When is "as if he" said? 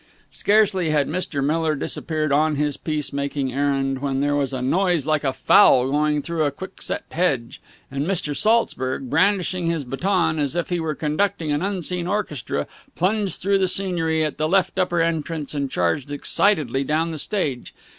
10.39-10.79